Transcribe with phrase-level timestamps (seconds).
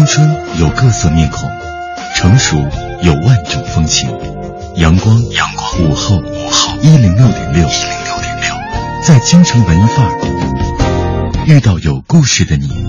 [0.00, 1.46] 青春有各色面孔，
[2.16, 2.56] 成熟
[3.02, 4.08] 有万种风情。
[4.76, 8.54] 阳光，阳光，午后，午后，一零六点六，一零六点六，
[9.06, 12.88] 在京城文艺范儿遇到有故事的你。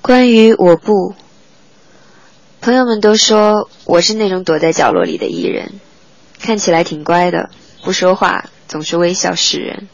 [0.00, 1.16] 关于我不，
[2.60, 5.72] 朋友们都说我是那种躲在角落里的艺人，
[6.40, 7.50] 看起来挺乖的，
[7.82, 9.88] 不说话，总是微笑示人。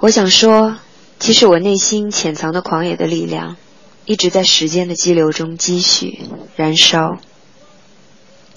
[0.00, 0.76] 我想说，
[1.18, 3.56] 其实我内心潜藏的狂野的力量，
[4.04, 6.20] 一直在时间的激流中积蓄、
[6.56, 7.18] 燃烧。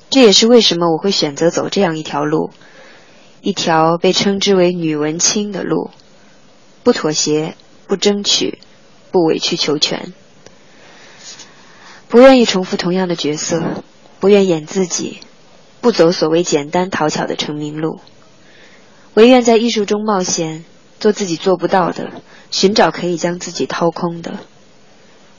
[0.09, 2.51] 这也是为什么我会选择走这样一条路，
[3.41, 5.89] 一条被称之为女文青的路，
[6.83, 7.55] 不妥协，
[7.87, 8.59] 不争取。
[9.13, 10.13] 不委曲求全，
[12.07, 13.83] 不愿意重复同样的角色，
[14.21, 15.19] 不愿演自己，
[15.81, 17.99] 不走所谓简单讨巧的成名路，
[19.15, 20.63] 唯愿在艺术中冒险，
[21.01, 22.09] 做自己做不到的，
[22.51, 24.37] 寻找可以将自己掏空的。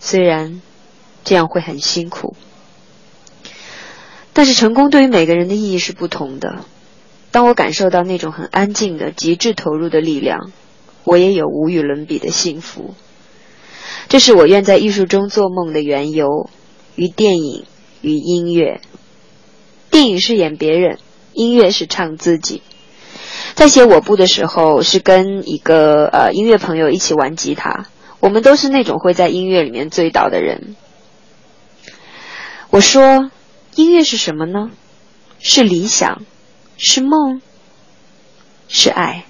[0.00, 0.60] 虽然
[1.22, 2.34] 这样会很辛苦，
[4.32, 6.64] 但是成功对于每个人的意义是不同的。
[7.30, 10.50] 当我感受到那种很安静的极致投入的力量，
[11.04, 12.94] 我也有无与伦比的幸福。
[14.08, 16.50] 这是我愿在艺术中做梦的缘由，
[16.96, 17.64] 与电影
[18.00, 18.80] 与音乐。
[19.90, 20.98] 电影是演别人，
[21.32, 22.62] 音乐是唱自己。
[23.54, 27.86] 在写我不的时候，是跟一个呃音乐朋友一起玩吉他。
[28.20, 30.76] 我们都是那种会在音乐里面醉倒的人。
[32.70, 33.30] 我说，
[33.74, 34.70] 音乐是什么呢？
[35.40, 36.22] 是理想，
[36.78, 37.42] 是梦，
[38.68, 39.24] 是爱。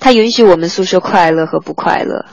[0.00, 2.26] 它允许我们诉说快乐和不快乐。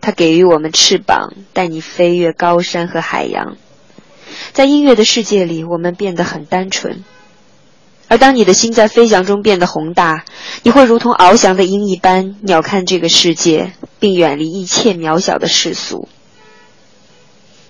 [0.00, 3.56] 它给予我们翅膀，带你飞越高山和海洋。
[4.52, 7.04] 在音乐的世界里，我们变得很单纯。
[8.10, 10.24] 而当你的心在飞翔中变得宏大，
[10.64, 16.08] 你会如同翱翔的鹰一般，鸟瞰这个世界，并远离一切渺小的世俗。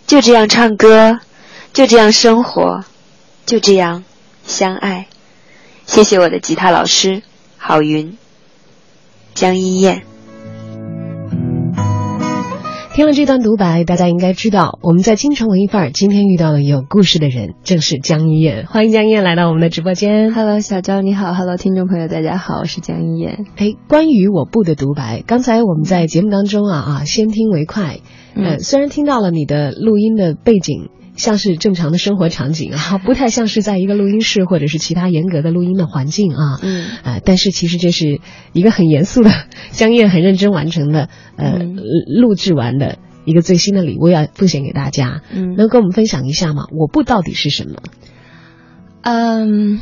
[0.07, 1.21] 就这样唱歌，
[1.75, 2.85] 就这样生活，
[3.45, 4.03] 就这样
[4.47, 5.09] 相爱。
[5.85, 7.23] 谢谢我的吉他老师
[7.59, 8.17] 郝云、
[9.35, 10.10] 江一燕。
[13.01, 18.67] 听了这段独白，大家应该知道，我们在京城文艺范儿今天遇到了有故事的人，正是江一燕。
[18.67, 20.35] 欢迎江一燕来到我们的直播间。
[20.35, 23.47] Hello，小张你好，Hello，听众朋友大家好，我是江一燕。
[23.57, 28.01] 哎，关于我部的独白，刚才我们在节目当中啊啊，先听为快。
[28.35, 30.91] 呃，嗯、虽然听到了你的录音的背景。
[31.21, 36.59] 像是正常的生活场景啊，不太像是在一个录音室或者是其他严格的录音的环境啊。
[36.63, 36.87] 嗯。
[37.05, 38.21] 呃，但是其实这是
[38.53, 39.31] 一个很严肃的，
[39.71, 41.77] 江燕很认真完成的呃、嗯、
[42.21, 45.21] 录制完的一个最新的礼物要奉献给大家。
[45.31, 45.55] 嗯。
[45.57, 46.65] 能跟我们分享一下吗？
[46.77, 47.83] 我不到底是什么？
[49.03, 49.79] 嗯，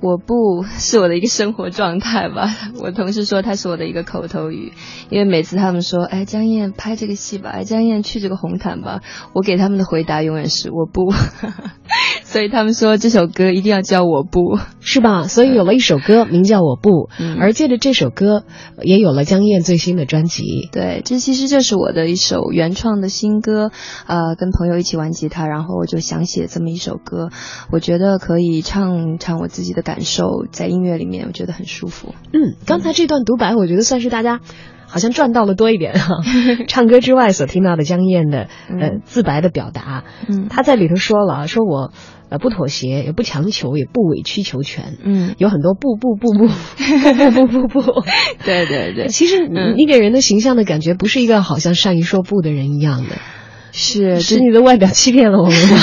[0.00, 2.48] 我不是我的一个生活状态吧。
[2.80, 4.72] 我同事说它是我的一个口头语，
[5.10, 9.00] 因为每次他们说，哎，江燕拍这个戏吧，哎，江燕去这个红毯吧，
[9.34, 11.12] 我给他们的回答永远是我不。
[12.22, 15.26] 所以他们说这首歌一定要叫我不，是吧？
[15.26, 18.44] 所以有了一首歌名叫我不，嗯、而借着这首歌
[18.82, 20.68] 也有了江燕最新的专辑。
[20.70, 23.70] 对，这其实就是我的一首原创的新歌，
[24.06, 27.30] 呃，跟朋友一起玩吉他，然后我就想写这么一首歌，
[27.72, 32.14] 我觉得可以唱唱我自己的感受，在音乐里面我觉得很舒服。
[32.34, 34.40] 嗯，刚才这段独白，我觉得算是大家。
[34.90, 36.14] 好像赚到了多一点哈，
[36.66, 41.92] 唱歌之外所听到的江燕的呃自白的表达，嗯，他在里头说了，说我
[42.30, 48.00] 呃不妥协，也不强求，也不委曲求全，嗯，有很多不不不不不不不不不，
[48.46, 53.16] 对对对，其实你你给人的形象的感觉不是一个好像善于说不的人一样的，
[53.72, 55.76] 是是你的外表欺骗了我们吗？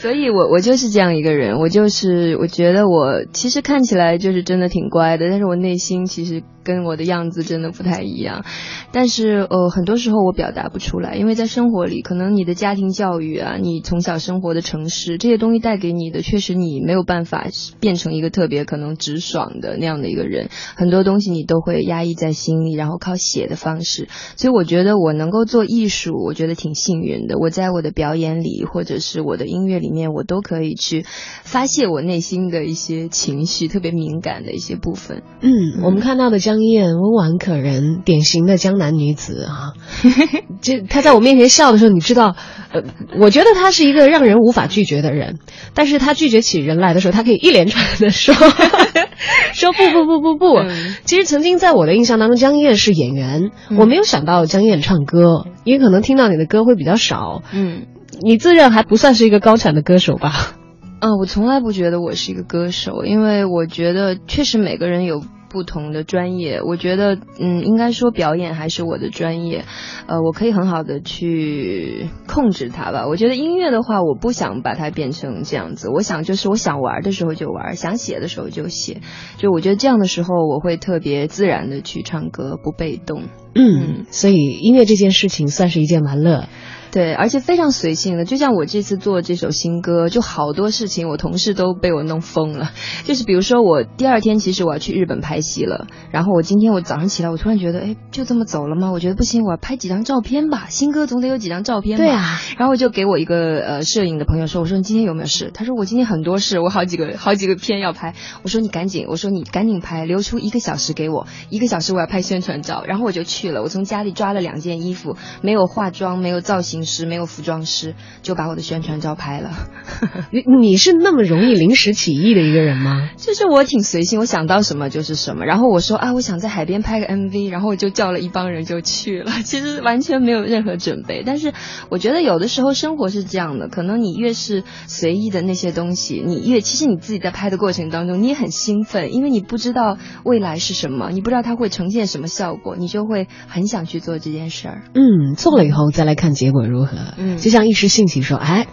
[0.00, 8.44] 所以我我就是这样一个人，我就是我觉得我其实看起来就是真的挺乖的，但是我内心其实跟我的样子真的不太一样。
[8.92, 17.46] 但是呃，很多时候我表达不出来，因为在生活里，可能你的家庭教育啊，你从小生活的城市这些东西带给你的，确实你没有办法
[17.80, 20.48] 变成一个特别可能直爽的那样的一个人。
[20.76, 24.08] 很多东西你都会压抑在心里，然后靠写的方式。
[24.36, 27.38] 所以我觉得我能够做艺术，我觉得挺幸运的。
[27.38, 31.04] 我在我的表演里，或者是我的音乐里面，我都可以去
[31.42, 35.22] 发泄我内心的一些情绪，特别敏感的一些部分。
[35.40, 39.74] 嗯，我们看到的江江一燕温婉可人，典型的江南女子啊。
[40.60, 42.34] 这她在我面前笑的时候，你知道，
[42.72, 42.82] 呃，
[43.20, 45.38] 我觉得她是一个让人无法拒绝的人。
[45.72, 48.34] 但是她拒绝起人来的时候，她可以一连串的说
[49.54, 50.56] 说不不不不不。
[50.56, 57.42] 嗯其实曾经在我的印象当中，江一燕是演员，我没有想到江一燕唱歌，因为可能听到你的歌会比较少。
[57.52, 57.86] 嗯。
[58.20, 60.56] 你自认还不算是一个高产的歌手吧？
[61.00, 66.62] 嗯、我从来不觉得我是一个歌手，因为我觉得确实每个人有不同的专业。
[66.62, 69.64] 我觉得，嗯，应该说表演还是我的专业，
[70.06, 73.06] 呃，我可以很好的去控制它吧。
[73.06, 79.00] 我觉得音乐的话，我不想把它变成这样子，我想就是我想玩的时候就玩，想写的时候就写。
[79.36, 83.24] 就我觉得这样的时候，我会特别自然的去唱歌，不被动。
[83.54, 86.48] 嗯，所以音乐这件事情算是一件玩乐。
[86.90, 92.70] 对，而且非常随性的，就像我这次做这首新歌，就好多事情，我同事都被我弄疯了。
[93.04, 98.90] 就是比如说，我第二天其实我要去日本拍戏了，然后我今天我早上起来，我突然觉得，哎，就这么走了吗？
[98.92, 102.04] 我觉得不行，我要拍几张照片吧，新歌总得有几张照片吧。
[102.04, 105.50] 对啊，然后我就给我一个呃摄影的朋友说，我说你今天有没有事？
[105.52, 108.14] 他说我今天很多事，我好几个 好几个片要拍。
[108.42, 112.82] 我说你赶紧，我说你赶紧拍，留出一个小时给我， 一个小时我要拍宣传照。
[112.86, 119.50] 然后我就去了，我从家里抓了两件衣服，没有化妆，没有造型师，没有服装师，就把我的宣传照拍了。
[120.32, 123.10] 你你是那么容易临时起意的一个人吗？
[123.16, 125.44] 就是我挺随性，我想到什么就是什么。
[125.44, 129.32] 然后我说啊，我想在海边拍个 MV，然后我就叫了一帮人就去了。
[129.44, 131.52] 其实完全没有任何准备，但是
[131.90, 144.82] 我觉得有的时候生活是这样的，可能你越是随意的那些东西，你越其实你自己在拍的过程当中，你也很兴奋，因为你不知道未来是什么，你不知道它会呈现什么效果，你就会很想去做这件事儿。
[144.94, 146.96] 嗯，做了以后再来看结果如何。
[147.16, 148.66] 嗯就像一时兴起说，哎。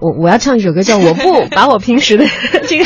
[0.00, 2.24] 我我要唱一首歌，叫《我不 》，把我平时的
[2.68, 2.84] 这个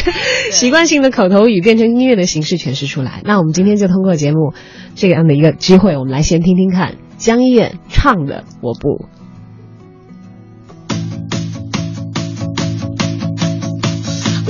[0.51, 3.21] 习惯性的口头语变成音乐的形式诠释出来。
[3.23, 4.55] 那我们今天就通过节目
[4.95, 8.89] 这样的一个机会，我们来先听听看江一燕唱的《我不》。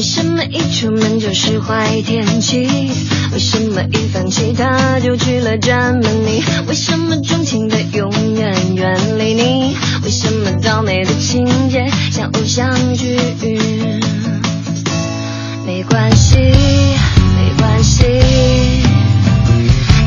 [0.03, 2.67] 为什么一出门就是坏天气？
[3.33, 6.43] 为什么一放弃他就去了专门你？
[6.67, 9.77] 为什么钟情的永远远离你？
[10.03, 13.17] 为什么倒霉的情节像偶像剧？
[15.65, 18.03] 没关系，没关系，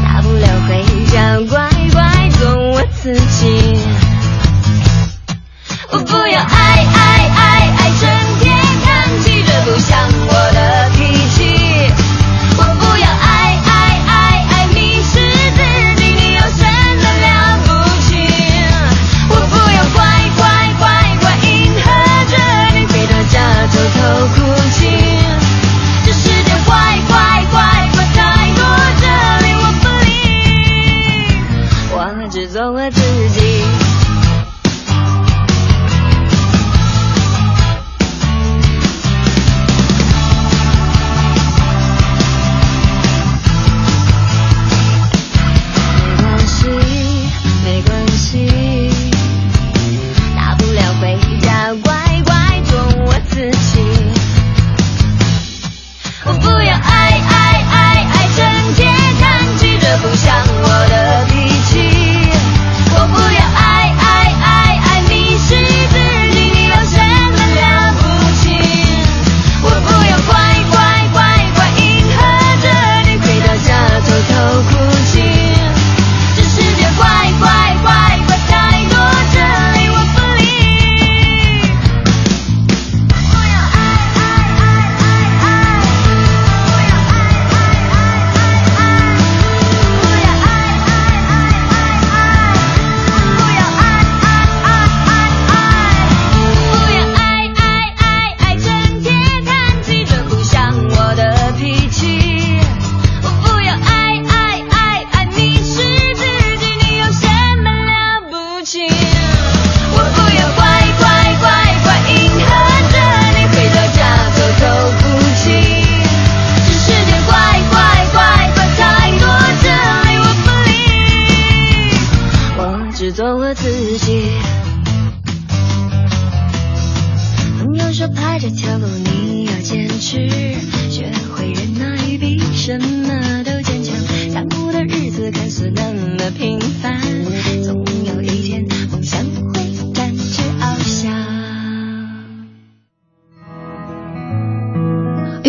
[0.04, 3.80] 大不了回家乖乖做我自己。
[5.90, 6.65] 我不要爱爱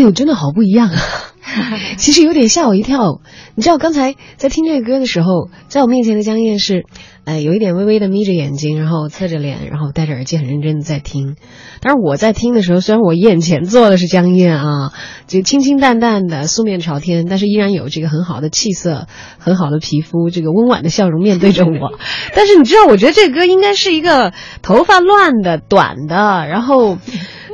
[0.06, 0.98] 呦，真的好不一样啊！
[1.96, 3.20] 其实有点吓我一跳。
[3.54, 6.84] 你知道刚才在听这个歌的时候，在我面前的江燕是，
[7.24, 11.36] 呃，有一点微微的眯着眼睛，然后侧着脸，然后戴着耳机很认真的在听。
[11.80, 14.92] 但是我在听的时候，虽然我眼前坐的是江燕啊，
[15.26, 19.06] 就清清淡淡的素面朝天，但是依然有这个很好的气色、
[19.38, 21.98] 很好的皮肤，这个温婉的笑容面对着我。
[22.34, 26.98] 但是你知道，我觉得这歌应该是一个头发乱的、短的，然后。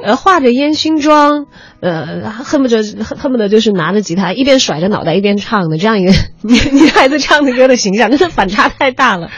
[0.02, 1.46] 呃，化着烟熏妆，
[1.80, 9.30] 呃，恨不得恨恨不得就是拿着吉他一边甩着脑袋一边唱的这样一个 女女孩子唱的歌的形象，真的反差太大了，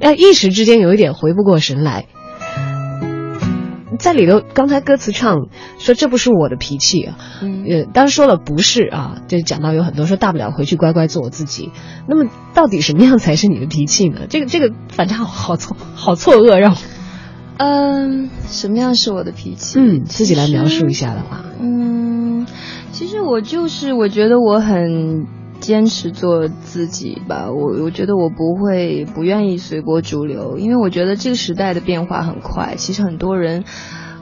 [0.00, 2.04] 呃，一时之间有一点回不过神来。
[3.96, 5.46] 在里头，刚才歌词唱
[5.78, 11.70] 说这不是我的脾气啊，呃，当然说了不是啊，就讲到有很多说大不了回去乖乖做我自己。
[12.08, 14.22] 那么到底什么样才是你的脾气呢？
[14.28, 16.76] 这个这个反差好错好错愕，让我。
[17.58, 19.78] 嗯，什么样是我的脾气？
[19.78, 21.44] 嗯，自己来描述一下的话。
[21.60, 22.46] 嗯，
[22.92, 25.26] 其实我就是我觉得我很
[25.60, 27.50] 坚持做自己吧。
[27.50, 32.74] 我我觉得我不会不愿意随波逐流，因为我觉得这个时代的变化很快。
[32.76, 33.64] 其实很多人。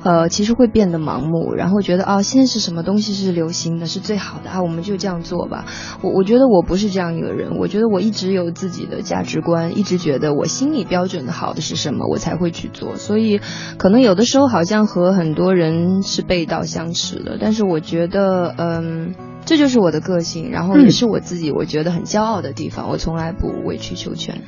[0.02, 5.64] 呃，其实会变得盲目，然后觉得啊，现在是什么东西是流行的，是最好的啊，我们就这样做吧。
[6.02, 12.96] 我我觉得我不是这样一个人，我觉得我一直有自己的价值观，一直觉得我心里标准的好的是什么，我才会去做。
[12.96, 13.40] 所以，
[13.78, 19.14] 可能有的时候好像和很多人是背道相驰的，但是我觉得，嗯。
[19.44, 22.88] 这就是我的个性，然后也是我自己我觉得很骄傲的地方。
[22.88, 24.42] 我从来不委曲求全。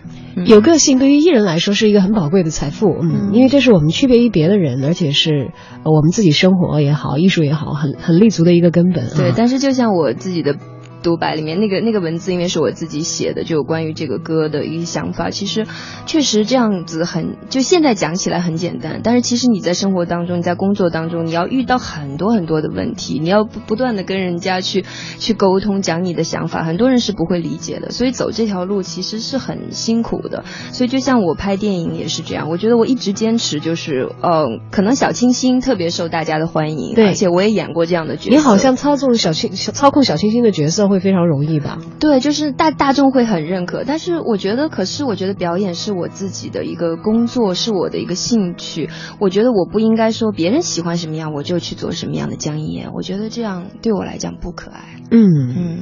[0.47, 5.53] 有个性对于艺人来说是一个很宝贵的财富，嗯，因为这是我们区别于别的人，而且是
[5.85, 9.09] 我们自己生活也好，艺术也好，很很立足的一个根本。
[9.17, 10.57] 对，但是就像我自己的。
[11.05, 15.29] 独白里面那个那个文字，因为是我自己写的，就有关于这个歌的一个想法。
[15.29, 15.67] 其实，
[16.07, 24.87] 确实这样子很，就现在讲起来很简单，但是其实你在生活当中，你在工作当中，你要遇到很多很多的问题，你要不不断的跟人家去
[25.19, 27.91] 去沟通，讲你的想法，很多人是不会理解的。
[27.91, 30.43] 所以走这条路其实是很辛苦的。
[30.73, 38.31] 所以就像我拍电影也是这样，我觉得我一直坚持就是，呃，可能小清新特别受大家的欢迎，对，而且我也演过这样的角色。
[38.31, 40.94] 你好像操纵小清操控小清新的角色。
[40.95, 41.79] 会非常容易吧？
[41.99, 48.89] 对，就是大大众会很认可，但是我觉得，可是我觉得表演是我自己的一个工作，是我的一个兴趣。
[49.19, 52.93] 我觉得我不应该说别人喜欢什么样我就去做什么样的江一燕。
[52.95, 55.01] 我觉得这样对我来讲不可爱。
[55.11, 55.79] 嗯嗯，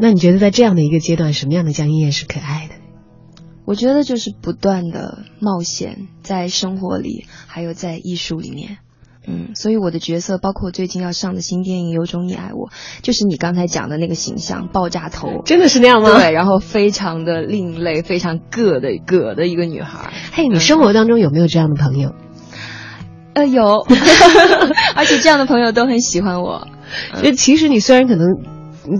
[0.00, 2.74] 那你觉得在这样的一个阶段，什么样的江一燕是可爱的？
[3.66, 8.78] 我觉得就是不断的冒险，在生活里，还有在艺术里面。
[9.26, 12.68] 嗯，所以我的角色，包括最近要上的新电影《有种你爱我》，
[13.02, 16.18] 就是你刚才讲的那个形象，爆炸头，真的是那样吗？
[16.18, 20.12] 对，然后非常的另类，非常个的个的一个女孩。
[20.32, 22.12] 嘿，你生活当中有没有这样的朋友？
[23.34, 23.80] 呃，有，
[24.94, 26.68] 而且这样的朋友都很喜欢我。
[27.22, 28.28] 就其实你虽然可能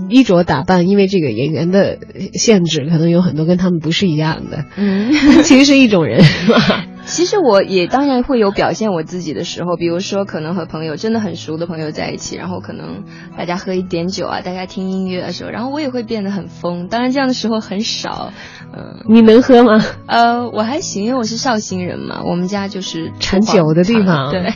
[0.09, 1.99] 衣着打扮，因为这个演员的
[2.33, 4.65] 限制，可能有很多跟他们不是一样的。
[4.75, 5.13] 嗯，
[5.43, 6.85] 其实是一种人，是吧？
[7.05, 13.03] 其实我也当然会有表现我自己的时候，比如说可能和朋友真的很熟的朋友在一起，然后可能
[13.37, 16.87] 大家喝一点酒啊，大家听音乐的时候，然后我也会变得很疯。
[16.87, 18.31] 当然这样的时候很少。
[18.77, 19.81] 嗯，你能喝吗？
[20.07, 24.31] 呃，我还行，因为我是绍兴人嘛，我们家就是产酒的地方。
[24.33, 24.53] 对，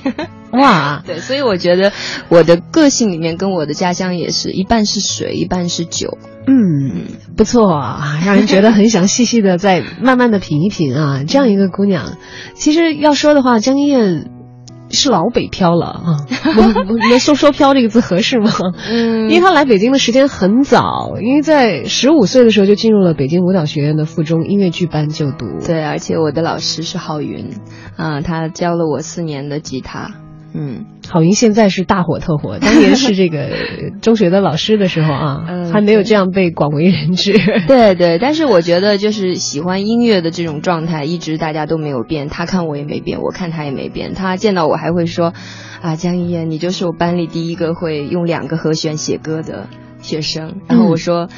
[0.52, 1.92] 哇， 对，所以我觉得
[2.30, 6.18] 我的个性里面跟我的家乡也是一半是水，一半是酒。
[6.48, 7.06] 嗯，
[7.38, 11.24] 不错啊，让人觉得很想细细的再慢慢的品一品啊。
[11.28, 12.18] 这样一个姑娘，
[12.56, 14.32] 其实要说的话，江一燕
[14.90, 16.26] 是老北漂了啊。
[17.12, 18.52] 我说说漂这个字合适吗？
[18.90, 25.46] 嗯， 因为她来北京的时间很早，因为在十五岁的时候就进入了北京舞蹈学院的附中音乐剧班就读。
[25.64, 27.52] 对，而且我的老师是郝云，
[27.96, 30.16] 啊，他教了我四年的吉他。
[30.54, 33.50] 嗯，郝云现在是大火特火，当年是这个
[34.02, 37.34] 中学的老师的时候啊， 还没有这样被广为人知。
[37.68, 42.30] 对对，但是我觉得就是喜欢音乐的这种状态，一直大家都没有变。
[42.30, 44.14] 他看我也没变，我看他也没变。
[44.14, 45.34] 他见到我还会说
[45.82, 49.68] ：“啊，江一燕，你就是我班里第一个会用两个和弦写歌的
[50.02, 51.30] 学生。”然后我说。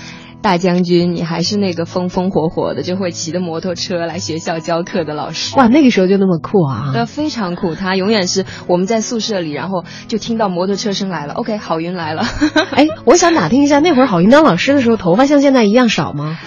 [0.42, 5.56] 大将军，你还是那个风风火火的，就会骑着摩托车来学校教课的老师。
[5.56, 6.92] 哇，那个时候就那么酷啊！
[6.94, 11.36] 那非常酷，他永远是我们在宿舍里，然后就听到摩托车声来了。
[11.36, 12.24] OK，郝云来了。
[12.74, 16.40] 哎，我想打听一下，那会儿郝云当老师的时候，头发像现在一样少吗？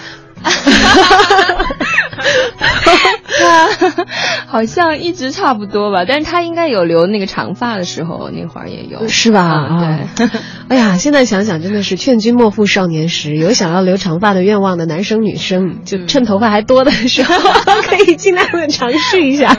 [3.37, 4.05] 他
[4.47, 10.07] 好像一直差不多吧，但是他应该有留那个长发的时候，那会儿也有， 是吧？
[10.17, 10.29] 对。
[10.69, 17.33] 哎呀，现在想想真的是劝君莫负少年时，有想要留长发的愿望的男生女生，就趁头发还多的时候，
[17.81, 19.55] 可以尽量的尝试一下。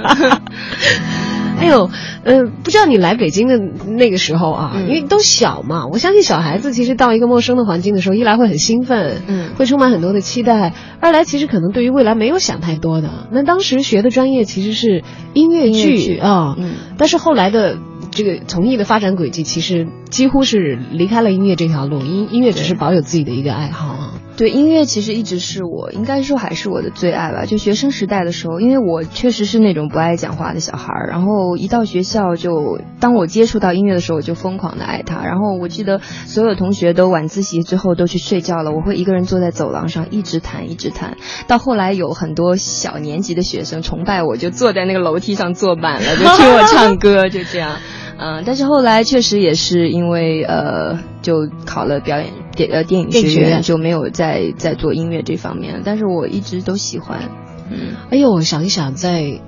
[1.59, 1.91] 哎呦，
[2.25, 13.29] 呃，不知道你来北京的那个时候啊，嗯因为都小嘛，我相信小孩子其实到一个陌生的环境的时候，一来会很兴奋，嗯会充满很多的期待；二来其实可能对于未来没有想太多的。
[13.33, 15.03] 那当时学的专业其实是
[15.35, 17.79] 音乐剧剧啊，嗯但是后来的。
[18.13, 23.96] 这个从艺的发展轨迹其实几乎是离开了音乐这条路，音音乐只是保有自己的一个爱好啊。
[24.37, 27.47] 对，音乐其实一直是我，应该说还是我的最爱吧。
[27.47, 35.25] 就学生时代的时候，因为我确实是那种不爱讲话的小孩儿，然后一到学校就，当我接触到音乐的时候，我就疯狂的爱它。
[35.25, 41.17] 然后我记得所有同学都晚自习之后都去睡觉了，我会一个人坐在走廊上一直弹一直弹。
[41.47, 47.77] 到后来有很多小年级的学生崇拜我，就坐在那个楼梯上坐满了，就听我唱歌，就这样。
[48.19, 55.83] 嗯，但是后来确实也是因为呃，就考了表演电呃电影学院，就没有在在做音乐这方面。
[55.85, 57.29] 但是我一直都喜欢，
[57.71, 59.41] 嗯，哎呦，我想一想，在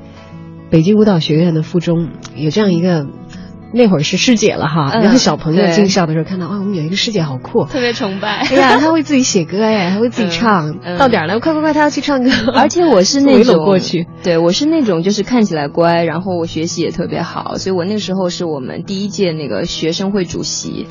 [0.70, 3.06] 北京舞蹈学院的附中有这样一个，
[3.72, 7.64] 那会儿是师姐了哈，嗯然后小朋友进校的时候看到，哇，我们有一个师姐好酷。
[7.64, 8.44] 特别崇拜。
[8.50, 10.70] 哎呀，她会自己写歌哎，还会自己唱。
[10.84, 12.30] 嗯嗯到点儿了，快快快，她要去唱歌。
[12.54, 20.86] 而且我是那围种 拢过去，对我是那种就是看起来乖，然后我学习也特别好，所以我那个时候是我们第一届那个学生会主席。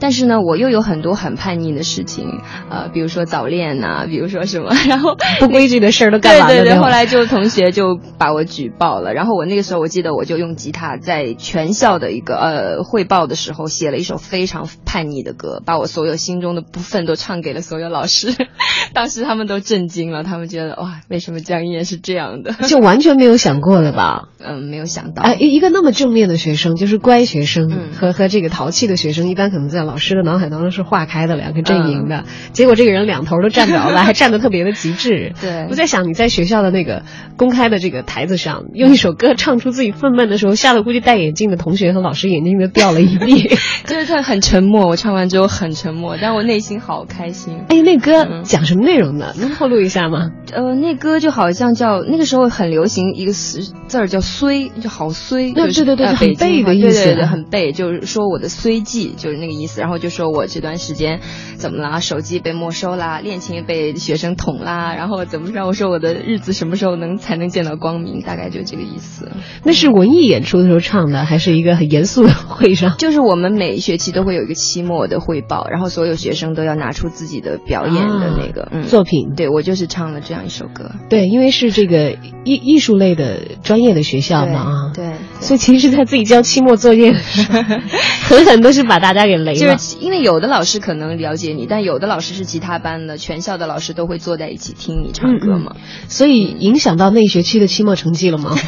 [0.00, 6.54] 但是呢，我又有很多很叛逆的事情，呃，比如说早恋呐、比如说什么， 然后不规矩的事儿都干完了。
[6.54, 18.28] 对对对，后来就同学就把我举报了，然后我那个时候我记得我就用吉他在全校的一个呃汇报的时候写了一首非常叛逆的歌，把我所有心中的部分都唱给了所有老师，
[18.94, 22.52] 当时他们都震惊了，他们觉得哇，为什么江一燕是这样的？
[22.68, 24.28] 就完全没有想过了吧？
[24.46, 32.24] 嗯，没有想到，哎，一一个那么正面的学生，就是乖学生、嗯和和这个淘气的学生，一般可能在老师的脑海当中是划开的两个阵营嗯的。
[32.52, 35.32] 结果这个人两头都站着了， 还站得特别的极致。
[35.40, 37.02] 对我在想你在学校的那个
[37.36, 43.56] 公开的这个台子上，用一首歌唱出自己愤懑的时候，吓得估计戴眼镜的同学和老师眼睛都掉了一地。
[43.86, 47.60] 就是他很沉默，我唱完之后很沉默，但我内心好开心。
[47.68, 49.34] 哎，那歌嗯讲什么内容的？
[49.38, 50.30] 能透露一下吗？
[50.52, 59.73] 呃，那歌就好像叫那个时候很流行一个词字儿叫衰，就好衰，对对对很背的意思对对对，很背，就是说我的衰迹就是那个意思。
[59.80, 61.20] 然后就说我这段时间
[61.56, 65.66] 怎么啦，手机被没收啦，恋情被学生捅啦，然后怎么着？
[65.66, 68.20] 我说我的日子什么时候能才能见到光明？
[68.22, 69.30] 大概就这个意思。
[69.62, 72.96] 那是文艺演出的时候唱的，还是一个很严肃的会上？
[72.98, 79.34] 就是我们每一学期都会有一个期末的汇报，然后所有学生都要拿出自己的表演的那个、啊嗯作品。
[79.36, 80.90] 对我就是唱了这样一首歌。
[81.08, 82.12] 对，因为是这个
[82.44, 87.60] 艺艺术类的专业的学校嘛啊，对，对所以其实是他自己交期末作业的时候，
[88.28, 89.58] 狠狠都是把大家给雷了。
[89.72, 95.76] 就是因为有的老师可能了解你，但有的老师是其他班的，全校的老师都会坐在一起听你唱歌嘛。
[96.08, 98.54] 所以影响到那一学期的期末成绩了吗？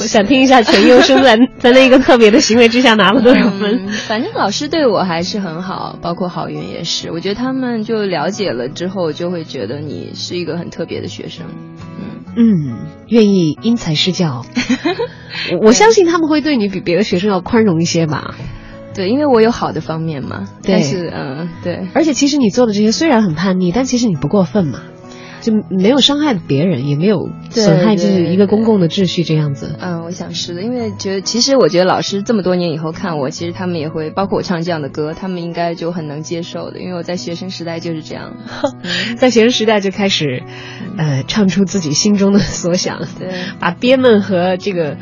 [0.00, 3.86] 我想听一下陈优生在在那个特别的行为之下拿了多少分。
[3.86, 7.10] 嗯，反正老师对我还是很好，包括郝云也是。
[7.10, 11.46] 我觉得他们就了解了之后，就会觉得你是一个很特别的学生。
[11.98, 14.44] 嗯，嗯，愿意因材施教。
[15.52, 18.34] 我我相信他们会对你比别的学生要宽容一些吧。
[18.98, 20.48] 对，因为我有好的方面嘛。
[20.60, 21.86] 对但是嗯，对。
[21.94, 24.80] 而且其实你做的这些虽然很叛逆，但其实你不过分嘛，
[25.40, 29.76] 就没有伤害别人，也没有对损害就是一个公共的秩序这样子。
[29.80, 38.34] 嗯，我想是的，因为觉得其实我觉得老师这么多年以后看我，其实他们也会，包括我唱这样的歌，他们应该就很能接受的，因为我在学生时代就是这样。
[38.82, 40.42] 嗯 在学生时代就开始，
[40.96, 43.30] 呃，唱出自己心中的所想，对，
[43.60, 44.96] 把憋闷和这个，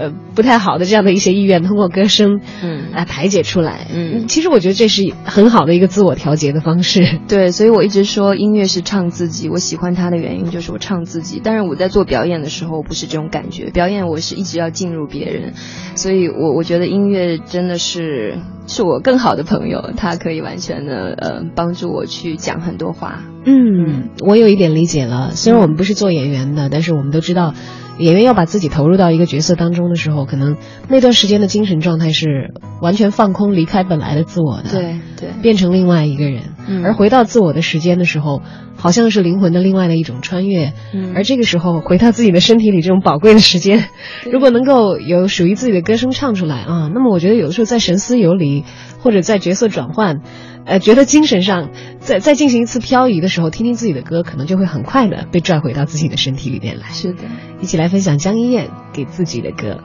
[0.00, 3.86] 呃，不太好的这样的一些意愿，通过歌声，嗯来排解出来。
[3.92, 7.20] 嗯其实我觉得这是很好的一个自我调节的方式。
[7.28, 11.38] 对，所以我一直说音乐是唱自己，我喜欢它的原因就是我唱自己。
[11.44, 15.52] 但是我在做表演的时候不是这种感觉，表演我是一直要进入别人，
[15.96, 18.38] 所以我我觉得音乐真的是
[18.70, 23.24] 是我更好的朋友，他可以完全的呃帮助我去讲很多话。
[23.44, 25.32] 嗯，我有一点理解了。
[25.32, 27.52] 虽然我们不是做演员的，但是我们都知道，
[27.98, 30.56] 演员要把自己投入到一个角色当中的时候，可能
[30.88, 36.42] 那段时间的精神状态是完全放空、离开本来的自我的，对对，变成另外一个人。
[36.70, 38.40] 嗯而回到自我的时间的时候，
[38.76, 40.72] 好像是灵魂的另外的一种穿越。
[40.94, 43.84] 嗯而这个时候回到自己的身体里，这种宝贵的时间，
[44.32, 48.64] 如果能够有属于自己的歌声唱出来啊，那么我觉得有的时候在神思游离
[49.00, 50.20] 或者在角色转换，
[50.64, 56.88] 呃，觉得精神上在在进行一次漂移的时候，听听自己的歌，可能就会很快的被拽回到自己的身体里边来。
[56.90, 57.24] 是的。
[57.60, 59.80] 一起来分享江一燕给自己的歌。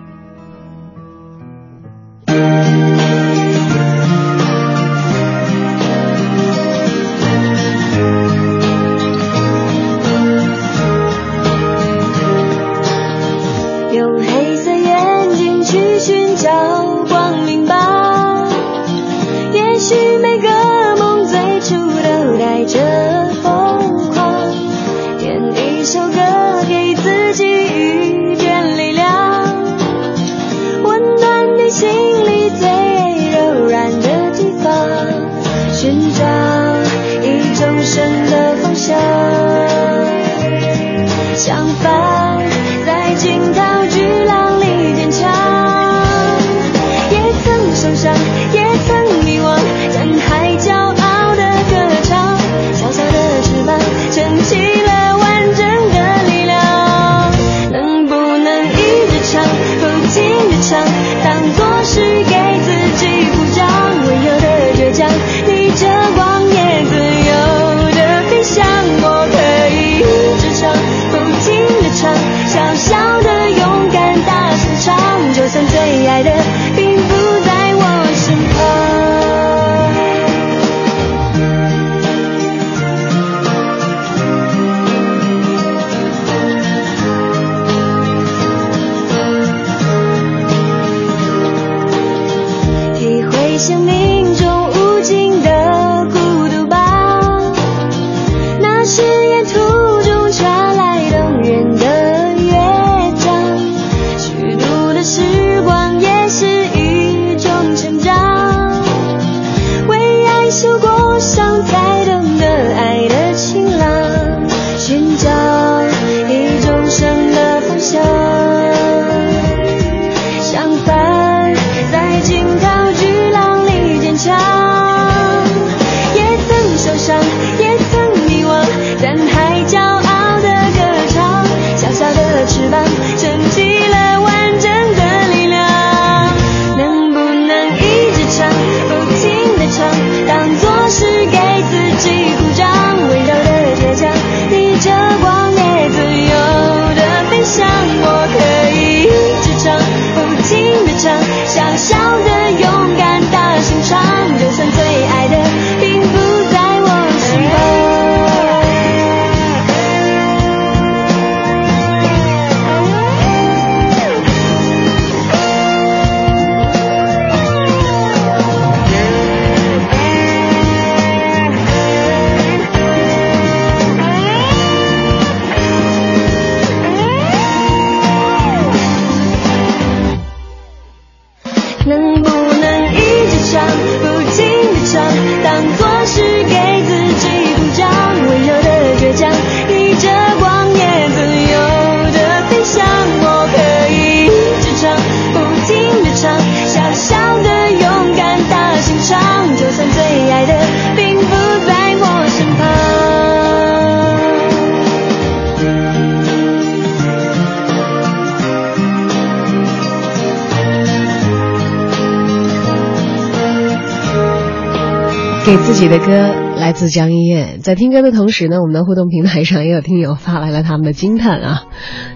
[215.55, 221.63] 给自己的歌来自江一燕，在听歌的同时呢，我们的互动平台上也有听友发来了他们的惊叹啊。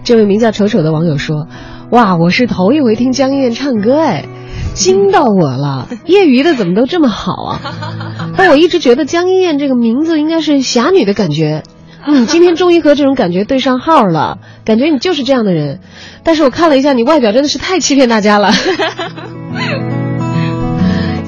[0.03, 1.47] 这位名叫丑丑的网友说
[1.89, 4.25] ：“哇，我是头一回听江一燕唱歌，哎，
[4.73, 5.87] 惊到我了！
[6.05, 7.61] 业余的怎么都这么好啊？
[8.35, 11.63] 但我一直觉得江一燕这个名字应该是侠女的感觉。
[12.05, 15.79] 嗯，今天终于和这种感觉对上号了，感觉你就是这样的人。
[16.25, 18.51] 但是我看了一下你外表，真的是太欺骗大家了。”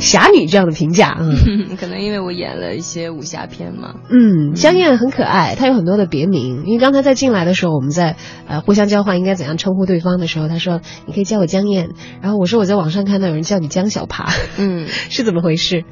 [0.01, 3.95] 侠女这样的评价，嗯， 可能因为我演了一些武侠片嘛。
[4.09, 6.63] 嗯，江燕很可爱，她有很多的别名。
[6.65, 15.85] 因为刚才在进来的时候，我们在呃互相交换应该怎样称呼对方的时候，她说你可以叫我江燕，然后我说我在网上看到有人叫你江小爬，嗯， 是怎么回事？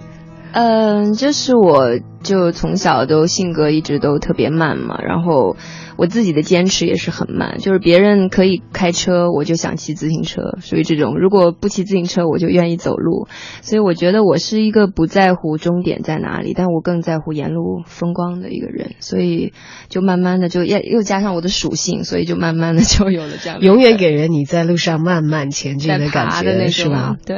[0.52, 5.56] 嗯，就是我就从小都性格一直都特别慢嘛，然后。
[6.00, 11.18] 我自己的坚持也是很慢，就是别人可以开车，我就想骑自行车，属于这种。
[11.20, 13.28] 如果不骑自行车，我就愿意走路。
[13.62, 18.92] 所以我觉得我是一个不在乎终点在哪里，但我更在乎沿路风光的一个人。
[19.02, 19.52] 所以
[19.90, 23.60] 就慢慢的就又又加上我的属性，所以就慢慢的就有了这样。
[23.60, 27.18] 永远给人你在路上慢慢前进的感觉，是吧？
[27.26, 27.36] 对。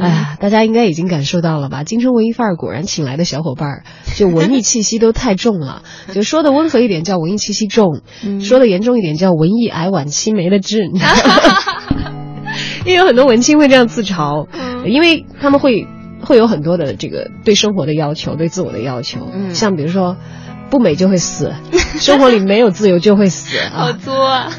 [0.00, 1.84] 哎呀，大家应该已经感受到了吧？
[1.84, 3.84] 京城文艺范儿果然请来的小伙伴儿，
[4.16, 5.82] 就文艺气息都太重了。
[6.12, 8.00] 就说的温和一点叫文艺气息重。
[8.42, 10.82] 说的严重一点叫文艺癌晚期没了治，
[12.84, 14.46] 因为有很多文青会这样自嘲，
[14.86, 15.86] 因为他们会
[16.22, 19.20] 会有很多的这个对生活的要求，对自我的要求，
[19.52, 20.16] 像比如说
[20.70, 21.54] 不美就会死，
[22.00, 24.50] 生活里没有自由就会死，好作啊！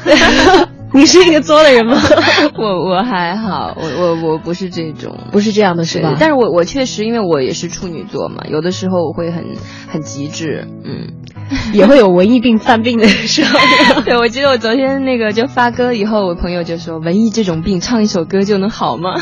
[0.94, 1.96] 你是一个作的人吗？
[2.58, 6.16] 我我还好，我我我不是这种，不是这样的，是吧？
[6.20, 9.44] 但是我我确实因为我也是处女座嘛，有的时候我会很
[9.88, 11.08] 很极致，嗯。
[11.74, 13.58] 也会有文艺病犯病的时候。
[14.06, 19.20] 对，我记得我昨天那个就发歌以后，我朋友就说：“文艺这种病，唱一首歌就能好吗？”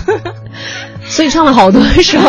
[1.09, 2.21] 所以唱了好多首，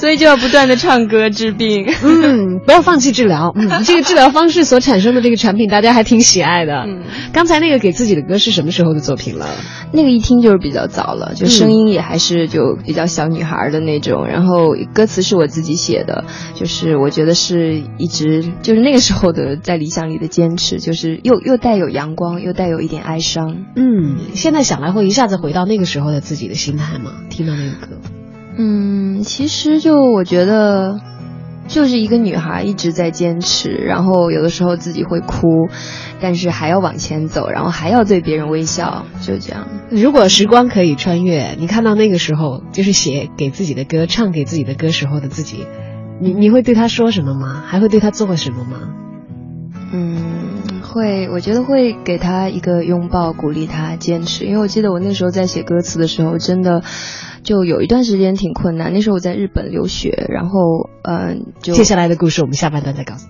[0.00, 1.86] 所以就要不断的唱歌治病。
[2.02, 3.52] 嗯，不要放弃治疗。
[3.54, 6.84] 嗯， 这个治疗方式所产生的这个产品，大家还挺喜爱的。
[6.86, 7.02] 嗯，
[7.34, 9.46] 刚才那个给自己的歌是什么时候的作品了？
[9.92, 14.26] 那个一听就是比较早了，就声音也还是就比较小女孩的那种。
[14.26, 23.66] 然后歌词是我自己写的，就是我觉得是一直就是那个时候的在理想里的坚持，就是又又带有阳光，又带有一点哀伤。
[23.76, 27.12] 嗯，现在想来会一下子回到那个时候的自己的心态吗？
[27.28, 27.52] 听到。
[27.52, 28.00] 那个，
[28.62, 31.00] 嗯，其实就我觉得，
[31.66, 35.70] 就是一个女孩一直在坚持，然后有的时候自己会哭，
[36.20, 39.66] 但是还要往前走，然后还要对别人微笑，就这样。
[39.90, 45.64] 如果时光可以穿越，你看到那个时候，就是写给自己的歌、唱给自己的歌时候的自己，
[46.20, 47.62] 你你会对他说什么吗？
[47.66, 48.76] 还会对他做什么吗？
[49.92, 50.29] 嗯，
[50.92, 56.82] 会，我觉得会给他一个拥抱，鼓励他坚持，因为我记得我那时候在写歌词的时候，真的。
[57.42, 63.28] 就有一段时间挺困难，那时候我在日本留学，然后嗯，就接下来的故事我们下半段再告诉。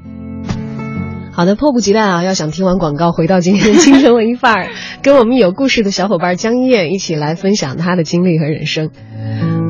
[1.31, 4.69] 好的，迫不及待啊，要想听完广告，回到今天的清晨文艺范儿，
[5.05, 8.91] 跟我们有故事的小伙伴江一燕一起来分享她的经历和人生。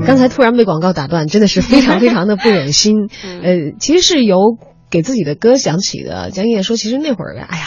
[0.07, 3.11] 刚才突然被广告打断，真的是非常非常的不忍心。
[3.45, 4.57] 呃，其实是由
[4.91, 6.31] 给自己的歌想起的。
[6.31, 7.65] 江一燕说，其实那会儿，哎呀。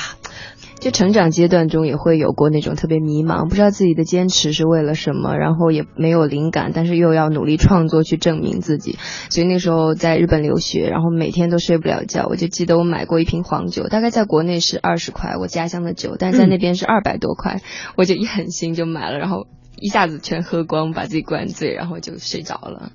[0.80, 8.98] 就成长阶段中也会有过那种特别迷茫，不知道自己的坚持是为了什么，然后也没有灵感，但是又要努力创作去证明自己。
[9.30, 12.28] 所以那时候在日本留学，然后每天都睡不了觉。
[12.30, 17.62] 我就记得我买过一瓶黄酒，大概在国内是二十块，我家乡的酒，但在那边是二百多块，
[17.96, 19.48] 我就一狠心就买了，然后
[19.80, 22.92] 一下子全喝光，把自己灌醉，然后就睡着了。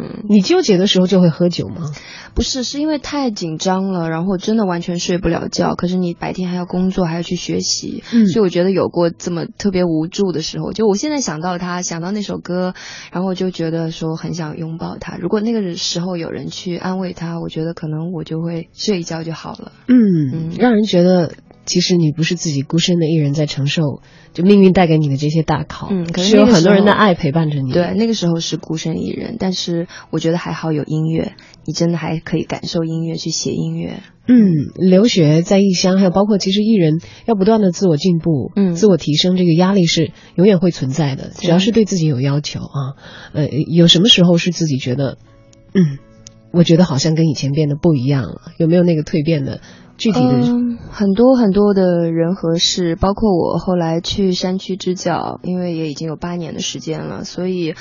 [0.00, 1.90] 嗯，你纠结的时候就会喝酒吗？
[2.34, 5.74] 不是，是因为太紧张了，然后真的完全睡不了觉。
[5.74, 10.72] 可是你白天还要工作，还要去学习，嗯，所以我觉得有过这么特别无助的时候。
[10.72, 12.74] 就我现在想到他，想到那首歌，
[13.12, 15.16] 然后就觉得说很想拥抱他。
[15.16, 19.72] 如果那个时候有人去安慰他，我觉得可能我就会睡一觉就好了。
[19.88, 19.96] 嗯
[20.32, 21.34] 嗯，让人觉得。
[21.70, 24.02] 其实你不是自己孤身的一人在承受，
[24.32, 27.70] 就命运带给你的这些大考，嗯，是有很多人的爱陪伴着你。
[27.70, 34.00] 对，那个时候是孤身一人，但是我觉得还好有音乐，你真的还可以感受音乐，去写音乐。
[34.26, 34.34] 嗯，
[34.74, 41.30] 留学在异乡，还有包括其实艺人要不断的自我进步，嗯，自我提升，这个压力是永远会存在的。
[41.32, 42.98] 只要是对自己有要求啊，
[43.32, 45.18] 呃，有什么时候是自己觉得，
[45.72, 45.98] 嗯，
[46.52, 49.60] 我觉得好像跟以前变得不一样了，有没有那个蜕变的？
[50.00, 57.74] 具体的很多很多的人和事，包括我后来去山区支教，因为也已经有八年的时间了，所以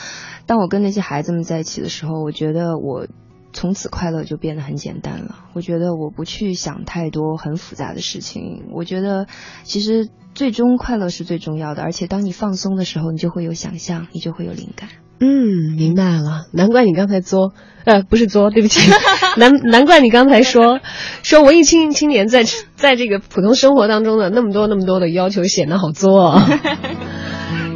[0.46, 3.08] 当我跟那些孩子们在一起的时候，我觉得我
[3.54, 5.36] 从此快乐就变得很简单了。
[5.54, 8.66] 我觉得我不去想太多很复杂的事情。
[8.74, 9.28] 我觉得
[9.64, 14.90] 其实最终快乐是最重要的，而且当你放松的时候，你就会有想象，你就会有灵感。
[15.22, 17.52] 嗯，明白了，难怪你刚才作，
[17.84, 18.90] 呃，不是作，对不起，
[19.36, 20.80] 难难怪你刚才说
[21.24, 26.48] 说文艺青青年在在这个普通生活当中的那么多那么多的要求显得好作啊。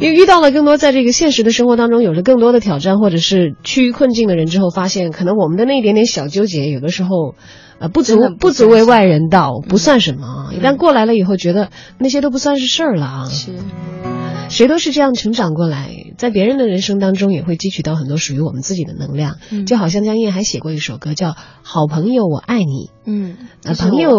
[0.00, 7.34] 因为遇到了更多在这个现实的生活当中有着更多的挑战或者是趋于困境的人之后，发现可能我们的那一点点小纠结，有的时候，
[7.78, 10.52] 呃，不足不不足为外人道，嗯不算什么啊。
[10.52, 13.24] 一旦过来了以后，觉得那些都不算是事儿了啊。
[13.30, 13.52] 是，
[14.50, 19.36] 谁都是这样成长过来，在别人的人生当中也会汲取到很多属于我们自己的能量。
[19.50, 21.30] 嗯就好像江燕还写过一首歌叫
[21.62, 22.64] 《好朋友我爱你》，
[23.06, 24.10] 嗯，那这是我朋友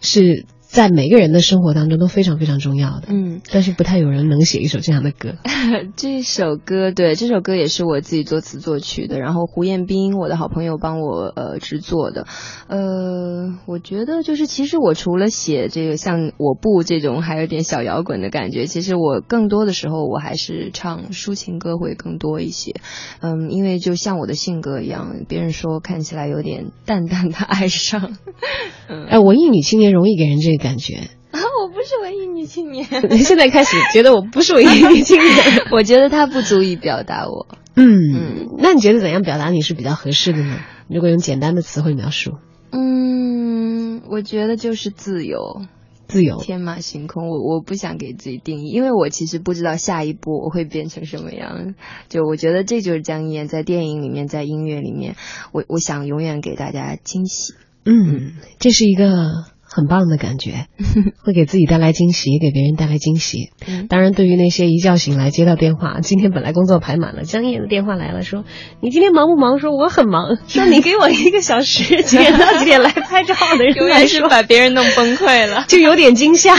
[0.00, 3.04] 是在每个人的生活当中都非常非常重要的。
[3.06, 3.40] 嗯。
[3.52, 5.34] 但是不太有人能写一首这样的歌。
[5.94, 12.26] 这首歌，对，这首歌也是我自己作词作曲的，然后胡彦斌，我的好朋友帮我呃制作的。
[12.66, 22.72] 呃，我觉得就是其实我除了写这个像我不这种还有点小摇滚的感觉，其实我更多的时候我还是唱抒情歌会更多一些。
[23.20, 28.16] 嗯，因为就像我的性格一样，别人说看起来有点淡淡的哀伤。
[28.90, 30.94] 嗯，哎，文艺女青年容易给人这个感觉。
[31.30, 32.86] 啊， 我不是文艺女青年，
[33.22, 35.34] 现在开始觉得我不是文艺女青年。
[35.70, 37.46] 我觉得它不足以表达我。
[37.76, 40.60] 嗯嗯，那你觉得怎样表达你是比较合适的呢？
[40.88, 42.38] 如果用简单的词汇描述，
[42.70, 45.62] 嗯，我觉得就是自由。
[46.06, 46.36] 自由。
[46.38, 51.74] 天马行空，我我不想给自己定义，因为我其实不知道下一步我会变成什么样。
[52.08, 55.16] 就我觉得这就是江一燕在电影里面，在音乐里面，
[55.52, 57.54] 我我想永远给大家惊喜。
[57.86, 59.44] 嗯，这是一个
[59.74, 60.66] 很棒的感觉，
[61.24, 63.50] 会给自己带来惊喜，也给别人带来惊喜。
[63.66, 68.44] 嗯当然，对于那些一觉醒来接到电话， 今天本来工作排满了，江夜的电话来了，说
[68.80, 69.58] 你今天忙不忙？
[69.58, 70.36] 说我很忙。
[70.46, 75.64] 说你给我一个小时，几点到几点来拍照的人 永远是把别人弄崩溃了。
[75.66, 76.54] 就有点惊吓。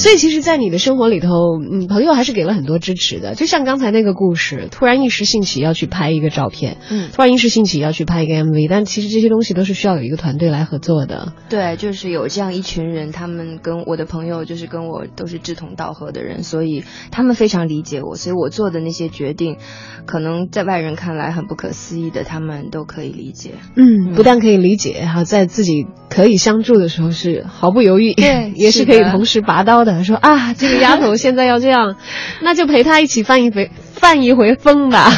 [0.00, 1.28] 所以，其实，在你的生活里头，
[1.60, 3.34] 嗯，朋友还是给了很多支持的。
[3.34, 11.34] 就像刚才那个故事，突然一时兴起要去拍一个照片，嗯，突然一时兴起要去拍一个 MV，但其实这些东西都是需要有一个团队来合作的。
[11.50, 19.58] 对，就是有这样一群人，他们跟我的朋友就是跟我都是志同道合的人，所以他们非常理解我，所以我做的那些决定，
[20.06, 23.50] 可能在外人看来很不可思议的，他们都可以理解。
[23.76, 29.89] 嗯，不但可以理解哈，在自己可以相助的时候是毫不犹豫，对 也是可以同时拔刀的。
[30.04, 31.96] 说啊，这个 丫头现在要这样，
[32.40, 35.10] 那就陪她一起放一回放一回风吧。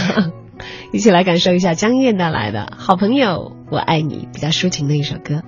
[0.93, 5.43] 一起来感受一下江燕带来的《好朋友我爱你》，比较抒情的一首歌。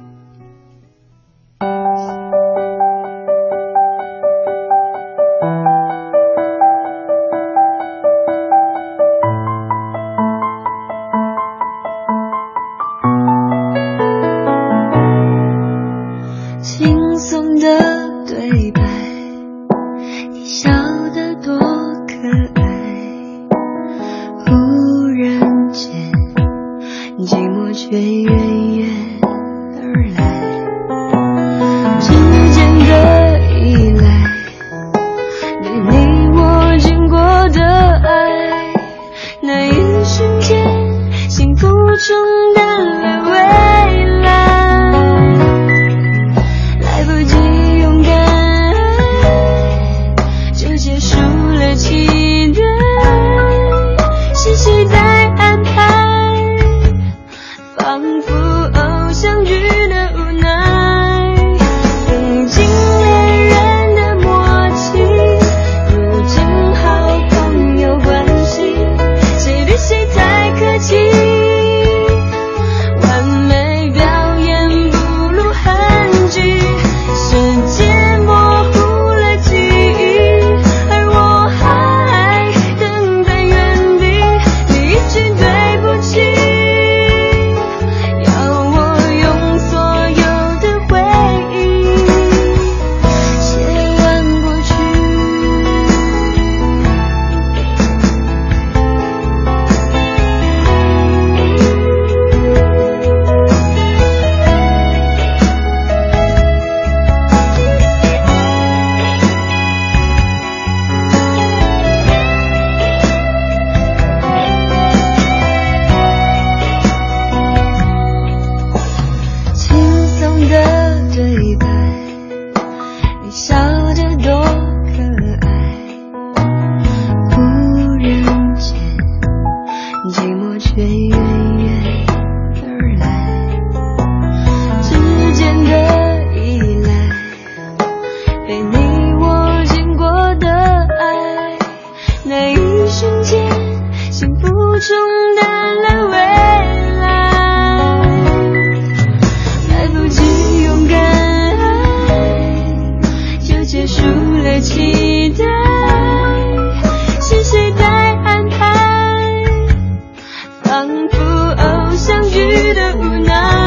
[162.65, 163.64] 你的无奈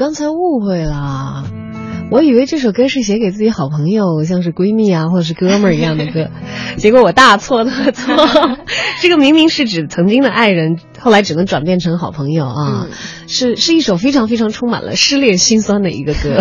[0.00, 1.44] 刚才误会了，
[2.10, 6.30] 我以为这首歌是写给自己好朋友，像是闺蜜啊或者是哥们儿一样的歌，
[6.78, 8.16] 结果我大错特错，
[9.02, 12.86] 这个明明是指曾经的爱人，后来只能转变成好朋友啊，
[13.28, 16.40] 是是一首非常非常充满了失恋心酸的一个歌，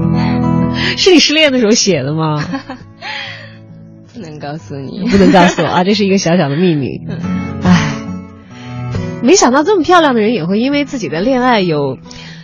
[0.96, 2.42] 是你失恋的时候写的吗？
[4.14, 7.02] 不能告诉你，不能告诉我啊，这是一个小小的秘密。
[7.64, 7.96] 唉，
[9.22, 11.98] 没想到这么漂亮的人也会因为自己的恋爱有。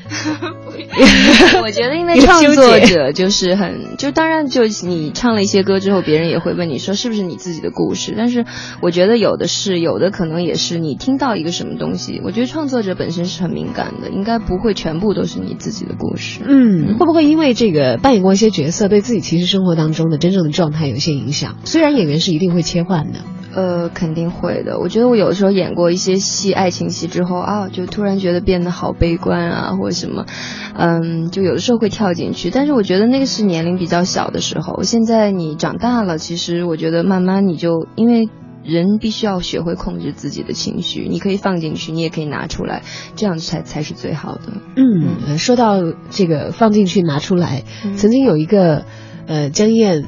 [1.62, 8.14] 我觉得，因为创作者就是很， 就当然就你唱了一些歌之后，别人也会问你说是不是你自己的故事。
[8.16, 8.44] 但是
[8.80, 12.20] 我觉得有的是，有的可能也是你听到一个什么东西。
[12.24, 16.40] 我觉得创作者本身是很敏感的，应该不会全部都是你自己的故事。
[16.46, 21.56] 嗯，会不会因为这个扮演过一些角色，对自己其实生活当中的真正的状态有一些影响？
[21.64, 23.20] 虽然演员是一定会切换的。
[23.54, 24.78] 呃，肯定会的。
[24.78, 30.26] 我觉得我有的时候演过一些戏，爱情戏之后啊，就突然觉得变得好悲观啊，或者什么，
[30.74, 32.50] 嗯，就有的时候会跳进去。
[32.50, 34.82] 但是我觉得那个是年龄比较小的时候。
[34.82, 38.28] 现在你长大了，其实我觉得慢慢你就，因为
[38.62, 42.82] 人必须要学会控制自己的情绪，你可以放进去，你也可以拿出来，
[43.16, 44.52] 这样才才是最好的。
[44.76, 45.78] 嗯，说到
[46.10, 47.62] 这个放进去拿出来，
[47.96, 48.84] 曾经有一个
[49.26, 50.04] 呃江燕。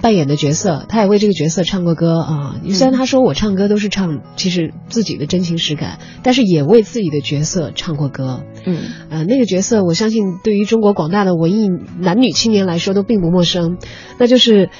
[0.00, 2.56] 扮演的角色，他也为这个角色唱过歌啊。
[2.70, 8.44] 虽然他说我唱歌都是唱其实自己的真情实感，但是也为自己的角色唱过歌。
[8.64, 8.78] 嗯，
[9.10, 11.68] 呃，那个角色我相信对于中国广大的文艺
[11.98, 13.78] 男女青年来说都并不陌生，
[14.18, 14.70] 那就是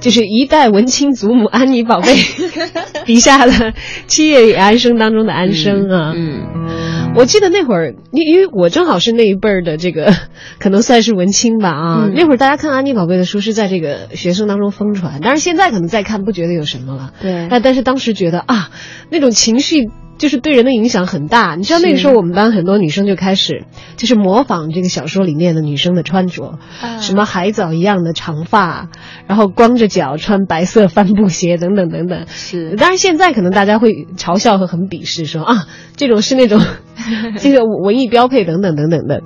[0.00, 2.14] 就是一代文青祖母安妮宝贝
[3.04, 3.52] 笔下的
[4.06, 6.12] 《七月与安生》当中的安生啊。
[6.14, 6.95] 嗯。
[7.16, 10.12] 我记得那会儿，因因为我正好是那一辈儿的这个，
[10.60, 12.08] 可能算是文青吧啊。
[12.14, 17.12] 那会儿大家看安妮宝贝的书是在这个学生当中疯传，但是现在可能再看不觉得有什么了。
[17.20, 17.48] 对。
[17.50, 18.70] 但但是当时觉得啊，
[19.10, 19.90] 那种情绪。
[20.18, 23.64] 就是对人的影响很大，你知道那个时候我们班很多女生就开始
[23.96, 26.58] 就是模仿这个小说里面的女生的穿着，
[27.00, 28.88] 什么海藻一样的长发，
[29.26, 32.26] 然后光着脚穿白色帆布鞋等等等等。
[32.28, 36.60] 是，当然现在可能大家会嘲笑和很鄙视说啊，这种是那种
[37.38, 39.22] 这个文艺标配等等等等的，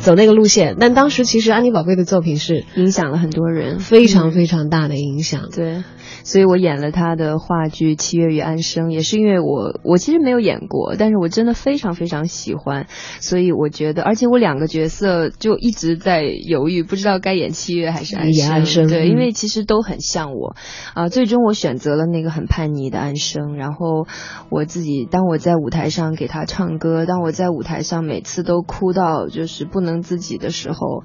[0.00, 0.76] 走那个路线。
[0.78, 5.48] 但当时其实安妮宝贝的作品是影响了很多人，非常非常大的影响。
[5.54, 5.84] 对。
[6.24, 12.86] 所以我演了她的话剧《七月与安生》，也是因为我我其实没有演过，但是我真的非常非常喜欢，
[13.20, 18.50] 所以我觉得，而且我两个角色就一直在犹豫，不知道该演七月还是安生。
[18.50, 20.54] 安生，对，因为其实都很像我，
[20.92, 23.56] 啊，最终我选择了那个很叛逆的安生。
[23.56, 24.06] 然后
[24.50, 31.02] 我自己，当我在舞台上给他唱歌，当我在舞台上每次都哭到就是不能自己的时候，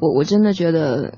[0.00, 1.14] 我我真的觉得，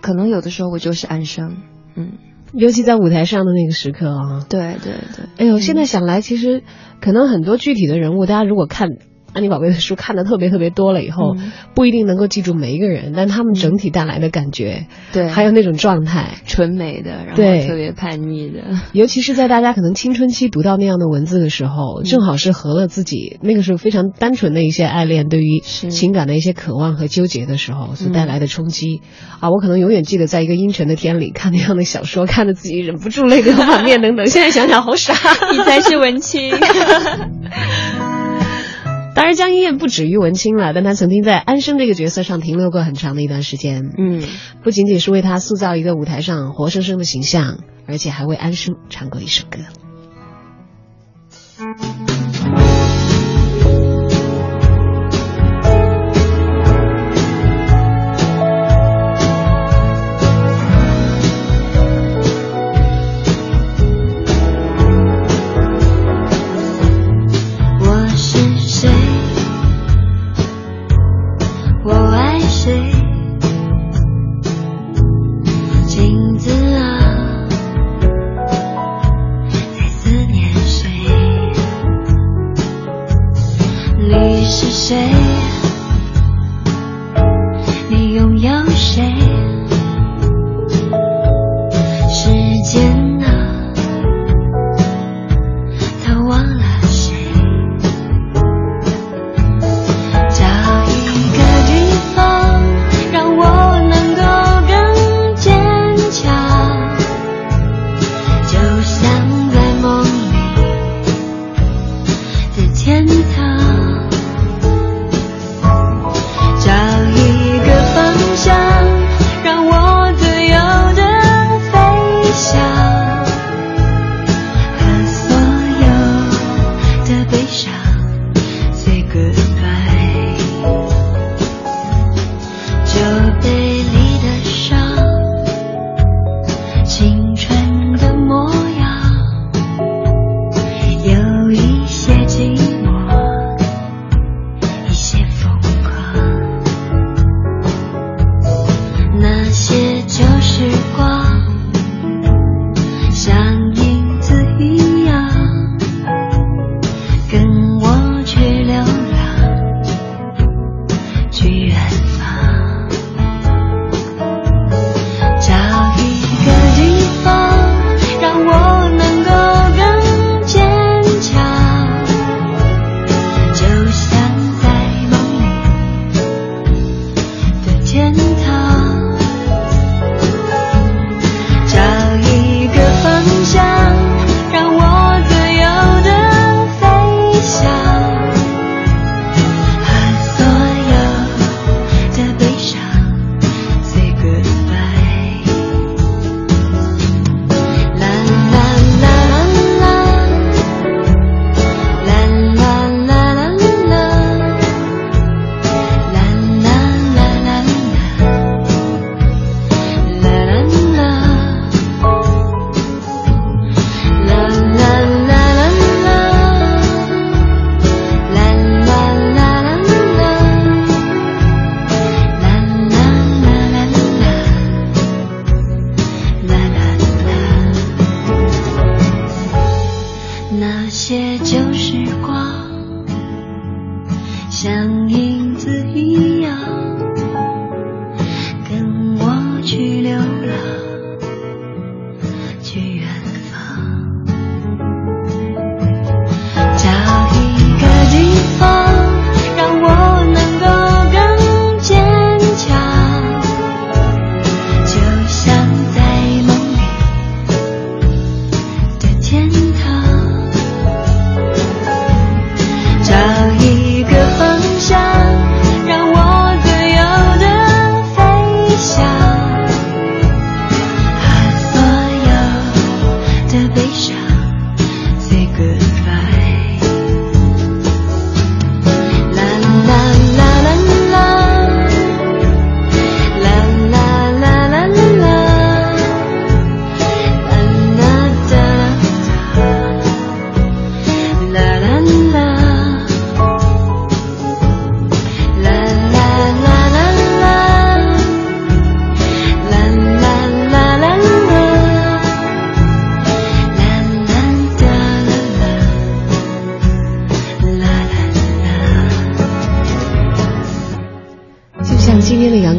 [0.00, 1.56] 可能有的时候我就是安生，
[1.96, 2.12] 嗯。
[2.52, 6.62] 尤其在舞台上的那个时刻啊，对对对，哎呦，现在想来，其实
[7.00, 8.88] 可能很多具体的人物，大家如果看。
[9.36, 11.36] 安妮宝贝的书看的特别特别多了以后，
[11.74, 29.02] 不一定能够记住每一个人，但他们整体带来的感觉，对，还有那种状态，纯美的，然后特别叛逆的， 尤其是在大家可能青春期读到那样的文字的时候，正好是合了自己那个时候非常单纯的一些爱恋，对于情感的一些渴望和纠结的时候所带来的冲击。
[29.38, 29.50] 啊！
[29.50, 34.24] 我可能永远记得在一个阴沉的天里看那样的小说，看得自己忍不住泪流满面等等。
[34.28, 35.12] 现在想想好傻，
[35.52, 36.54] 你才是文青。
[39.16, 43.90] 当然，江一燕不止于文清了，但她曾经在安生这个角色上停留过很长的一段时间。
[43.96, 44.22] 嗯，
[44.62, 49.60] 不仅仅是为他塑造一个舞台上活生生的形象，而且还为安生唱过一首歌。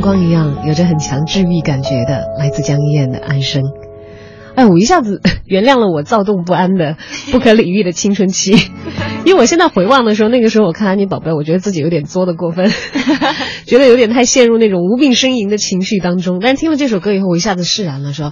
[0.07, 3.63] 光一样，有着很强治愈感觉的，来自江一燕的《安生》。
[4.55, 6.95] 哎，我一下子 原谅了我躁动不安的、
[7.29, 8.53] 不可理喻的青春期，
[9.27, 12.71] 因为我现在回望的时候，那个时候我看安妮宝贝，我觉得自己有点作的过分，
[13.67, 16.39] 觉得有点太陷入那种无病呻吟的情绪当中。
[16.41, 18.31] 但是听了这首歌以后，我一下子释然了，说，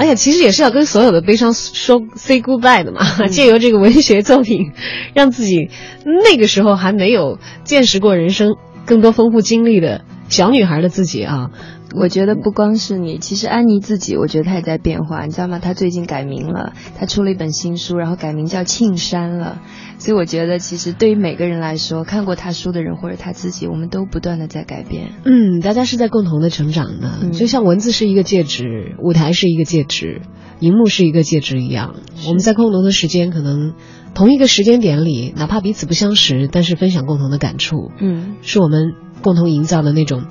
[0.00, 4.72] 哎呀，其实也是要跟所有的悲伤说 say goodbye 的嘛，借由这个文学作品，
[5.14, 5.70] 让自己
[6.04, 11.50] 那个时候还没有见识过人生更多丰富经历的小女孩的自己啊，
[11.94, 15.58] 我觉得不光是你，其实安妮自己，我觉得她也在变化，你知道吗？
[15.58, 19.62] 她最近改名了，她出了一本新书，然后改名叫庆山了。
[19.98, 25.12] 所以我觉得，其实对于每个人来说，看过她书的人或者她自己，我们都不断的在改变。
[25.24, 30.22] 嗯，大家是在共同的成长的，嗯就像文字是一个介质，舞台是一个介质，
[30.58, 31.94] 荧幕是一个介质一样。
[32.26, 33.74] 我们在共同的时间，可能
[34.12, 38.92] 同一个时间点里，哪怕彼此不相识，但是分享共同的感触，嗯，是我们
[39.22, 40.24] 共同营造的那种。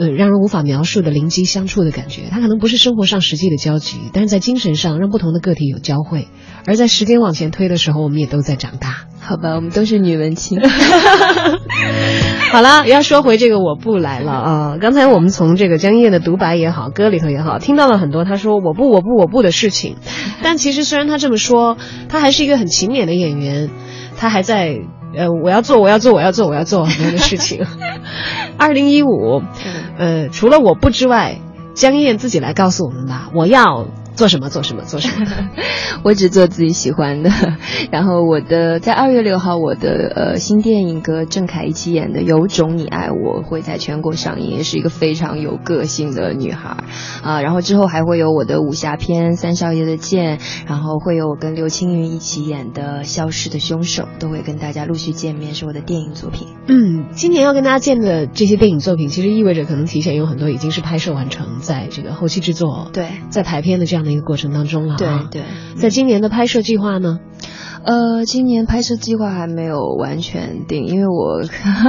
[0.00, 6.28] 呃，让人无法描述的邻居相处的感觉，它可能不是生活上实际的交集，但是在精神上让不同的个体有交汇，
[6.66, 9.08] 而在时间往前推的时候，我们也都在长大。
[9.18, 10.60] 好吧，我们都是女文青。
[12.52, 14.78] 好了，要说回这个我不来了 啊！
[14.80, 19.96] 刚才我们从这个江一燕的独白也好，歌里头也好，听到了很多他说我不我不我不的事情。
[20.44, 21.76] 但其实虽然他这么说，
[22.08, 23.68] 他还是一个很勤勉的演员，
[24.16, 24.78] 他还在
[25.14, 27.66] 呃我要做我要做我要做我要做很多的事情。
[28.58, 29.42] 二零一五，
[29.98, 31.38] 呃，除了我不之外，
[31.74, 33.86] 江一燕自己来告诉我们吧，我要。
[34.18, 35.48] 做什么做什么做什么？
[36.02, 37.30] 我只做自己喜欢的。
[37.92, 46.78] 然后我的在二月六号，我的呃新电影和郑恺一起演的《有种你爱我》会在全国上映，也是一个非常有个性的女孩
[47.22, 47.40] 啊。
[47.42, 56.48] 然后之后还会有我的武侠片《三少爷的剑》，然后会有我跟刘青云一起演的《消失的凶手》，都会跟大家陆续见面，是我的电影作品。
[56.66, 65.28] 嗯，今年要跟大家见的这些电影作品，其实意味着可能提前有很多已经是拍摄完成，在这个后期制作，对，在排片的这样的一个过程当中了、对啊。
[65.30, 65.42] 对。
[65.76, 67.18] 在今年的拍摄计划呢？
[67.84, 71.40] 呃，今年拍摄计划还没有完全定，因为我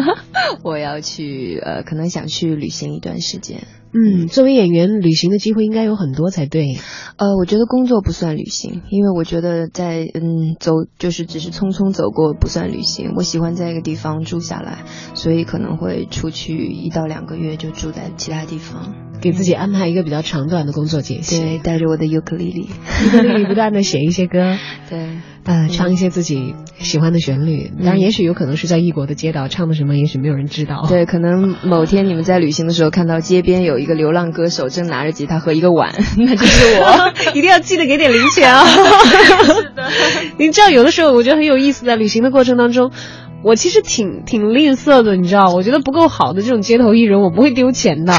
[0.64, 3.64] 我要去呃，可能想去旅行一段时间。
[3.92, 6.78] 嗯，作为演员，旅行的机会应该有很多才对。
[7.18, 13.14] 呃，我觉得工作不算旅行，因为我觉得在嗯走就是只是匆匆走过不算旅行。
[13.18, 14.84] 我喜欢在一个地方住下来，
[15.16, 21.40] 所以可能会出去一到两个月就住在其他地方，给自己安排一个比较长短的工作间隙。
[21.40, 22.70] 对，带着我的尤克里里，
[23.06, 24.58] 尤克里里 不断的写一些歌，
[24.90, 27.72] 对，呃，唱一些自己喜欢的旋律。
[27.78, 30.86] 当然，也许有可能是在异国的街道唱的什么，也许没有人知道。
[30.88, 37.14] 对，可能某天你们在旅行的时候看到街边有一个流浪歌手正拿着吉他和一个碗， 那就是我。
[37.34, 38.66] 一定要记得给点零钱啊！
[38.66, 39.90] 是的，
[40.38, 42.92] 你知道有的时候我觉得很有意思，在旅行的过程当中，
[43.44, 48.14] 我其实挺挺吝啬的，你知道，我觉得不够好的这种街头艺人，我不会丢钱的。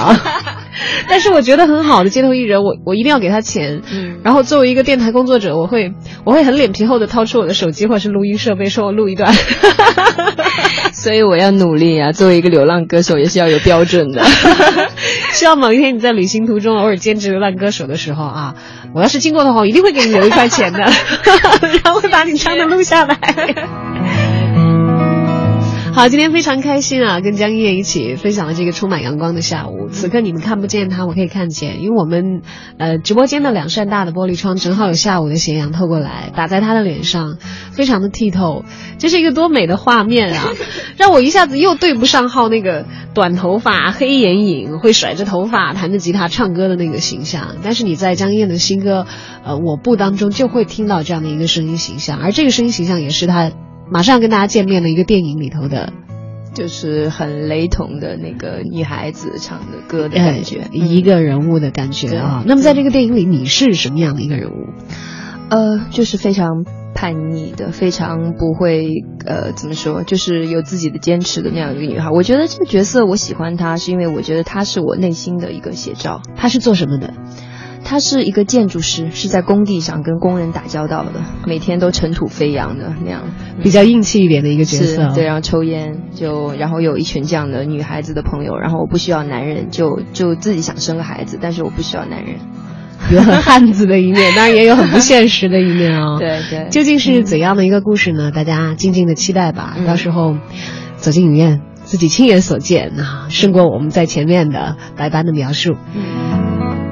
[1.08, 3.82] 但是我觉得很好的街头艺人，我我一定要给他钱。
[3.92, 5.92] 嗯，然后作为一个电台工作者，我会
[6.24, 9.32] 我会很脸皮厚的掏出我的手机或者是录音设备，说我录一段。
[10.92, 12.12] 所以我要努力啊！
[12.12, 14.22] 作为一个流浪歌手，也是要有标准的。
[15.32, 18.54] 希望某一天你在旅行途中偶尔兼职流浪歌手的时候啊，
[18.94, 23.16] 我要是经过的话，我一定会给你留一块钱的，然后会把你唱的录下来。
[26.01, 29.90] 好好，今天非常开心啊，跟江一燕一起分享了这个充满阳光的下午。
[29.90, 32.40] 此刻你们看不见他，我可以看见，因为我们
[32.78, 37.36] 呃直播间的两扇大的玻璃窗正好有下午的斜阳透过来，打在他的脸上，
[37.72, 38.64] 非常的剔透。
[38.96, 40.48] 这是一个多美的画面啊，
[40.96, 47.57] 让我一下子又对不上号那个短头发、黑眼影、会甩着头发弹着吉他唱歌的那个形象。
[47.62, 49.05] 但是你在江一燕的新歌
[49.44, 53.53] 呃我不当中就会听到这样的一个声音形象，而这个声音形象也是他。
[53.91, 55.93] 马上跟大家见面的一个电影里头的，
[56.55, 62.45] 就是很雷同的那个女孩子唱的歌的感觉，一个人物的感觉啊。
[62.47, 64.68] 那么在这个电影里，你是什么样的一个人物？
[65.49, 66.64] 呃，就是非常
[66.95, 72.11] 叛逆的，非常不会呃怎么说，就是有自己的坚持的那样一个女孩。
[72.11, 76.22] 我觉得这个角色我喜欢她，是因为我觉得她是我内心的一个写照。
[76.36, 77.14] 她是做什么的？
[77.91, 81.11] 他是一个建筑师，是在工地上跟工人打交道的，
[81.45, 83.22] 每天都尘土飞扬的那样，
[83.64, 85.11] 比较硬气一点的一个角色。
[85.12, 92.36] 对，然后抽烟，就然后有一群这样的女孩子的朋友，然后我不需要男人，就就自己想生个孩子，但是我不需要男人，
[93.11, 96.16] 有很汉子的一面，当然也有很不现实的一面啊。
[96.22, 98.30] 对对，究竟是怎样的一个故事呢？
[98.30, 100.36] 大家静静的期待吧，到时候
[100.95, 105.74] 走进影院，自己亲眼所见啊，胜过我们在前面的白班的描述。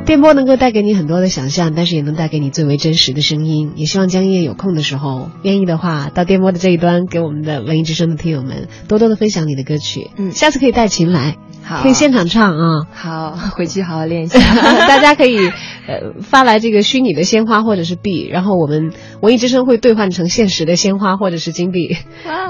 [0.09, 3.73] 电波能够带给你很多的想象，但是也能带给你最为真实的声音。
[3.77, 10.11] 也希望江夜有空的时候，愿意的话，到电波的这一端，给我们的文艺之声的听友们多多的分享你的歌曲。
[10.17, 11.37] 嗯，下次可以带琴来，
[11.83, 12.87] 可以现场唱啊。
[12.93, 14.39] 好回去好好练一下
[14.87, 21.97] 大家可以呃发来这个虚拟的鲜花或者是币然后我们文艺之声会兑换成现实的鲜花或者是金币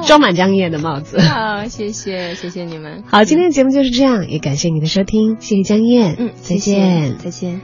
[0.07, 1.21] 装满江燕的帽子。
[1.21, 3.05] 好谢谢谢谢你们。
[3.07, 7.17] 好今天的节目就是这样也感谢你的收听谢谢江燕嗯再见。
[7.19, 7.61] 再见。